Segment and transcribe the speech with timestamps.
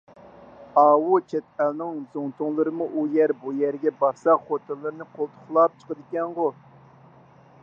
[0.83, 6.53] ئاۋۇ چەت ئەلنىڭ زۇڭتۇلىرىمۇ ئۇ يەر– بۇ يەرگە بارسا خوتۇنلىرىنى قولتۇقلاپ چىقىدىكەنغۇ!